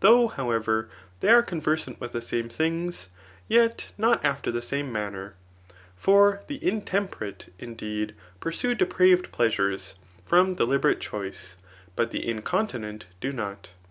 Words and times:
Though, 0.00 0.28
however, 0.28 0.88
they 1.20 1.28
are 1.28 1.42
conversant 1.42 2.00
with 2.00 2.12
the 2.12 2.22
same 2.22 2.48
things, 2.48 3.10
yet 3.46 3.92
not 3.98 4.24
after 4.24 4.50
the 4.50 4.62
same 4.62 4.90
manner; 4.90 5.34
for 5.94 6.42
the 6.46 6.66
intemperate, 6.66 7.52
indeed, 7.58 8.14
pursue 8.40 8.74
depraved 8.74 9.32
pleasures 9.32 9.94
from 10.24 10.54
deliberate 10.54 11.02
choice, 11.02 11.58
but 11.94 12.10
the 12.10 12.26
incontinent 12.26 13.04
do 13.20 13.34
not. 13.34 13.68